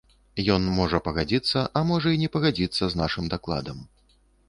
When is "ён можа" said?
0.53-1.01